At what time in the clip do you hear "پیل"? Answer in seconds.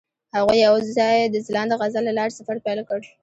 2.65-2.79